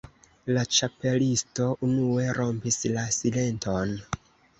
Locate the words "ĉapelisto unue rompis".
0.77-2.79